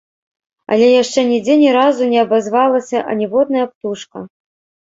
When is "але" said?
0.75-0.87